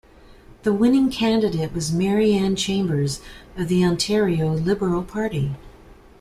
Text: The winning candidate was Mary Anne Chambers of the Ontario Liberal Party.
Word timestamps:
The 0.63 0.73
winning 0.73 1.11
candidate 1.11 1.73
was 1.73 1.93
Mary 1.93 2.33
Anne 2.33 2.55
Chambers 2.55 3.21
of 3.55 3.67
the 3.67 3.85
Ontario 3.85 4.51
Liberal 4.51 5.03
Party. 5.03 5.51